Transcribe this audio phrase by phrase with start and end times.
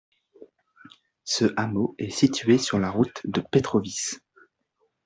[1.25, 4.19] Ce hameau est situé sur la route de Petrovice.